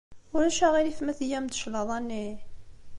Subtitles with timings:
[0.35, 2.27] Ulac aɣilif ma tgam-d cclaḍa-nni?